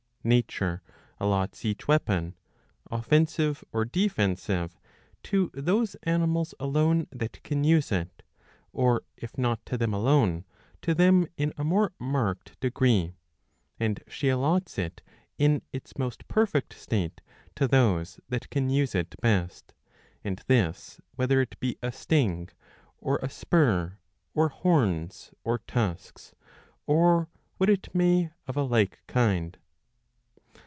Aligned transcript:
Nature 0.23 0.83
allots 1.19 1.65
each 1.65 1.87
weapon, 1.87 2.35
offensive 2.91 3.63
or 3.71 3.83
defensive, 3.83 4.79
to 5.23 5.49
those 5.51 5.95
animals 6.03 6.53
alone 6.59 7.07
that 7.11 7.41
can 7.41 7.63
use 7.63 7.91
it; 7.91 8.21
or, 8.71 9.01
if 9.17 9.35
not 9.35 9.65
to 9.65 9.79
them 9.79 9.95
alone, 9.95 10.45
to 10.79 10.93
them 10.93 11.25
in 11.37 11.51
a 11.57 11.63
more 11.63 11.91
marked 11.97 12.59
degree; 12.59 13.15
and 13.79 13.99
she 14.07 14.29
allots 14.29 14.77
it 14.77 15.01
in 15.39 15.59
its 15.73 15.97
most 15.97 16.27
perfect 16.27 16.71
state 16.75 17.19
to 17.55 17.67
those 17.67 18.19
that 18.29 18.47
can 18.51 18.69
use 18.69 18.93
it 18.93 19.19
best; 19.21 19.73
and 20.23 20.43
this 20.45 21.01
whether 21.15 21.41
it 21.41 21.59
be 21.59 21.79
a 21.81 21.91
sting, 21.91 22.47
or 22.99 23.17
a 23.23 23.27
spur, 23.29 23.97
or 24.35 24.49
horns, 24.49 25.31
or 25.43 25.57
tusks, 25.65 26.35
or 26.85 27.27
what 27.57 27.71
it 27.71 27.89
may 27.95 28.29
of 28.45 28.55
a 28.55 28.61
like 28.61 28.99
kind. 29.07 29.57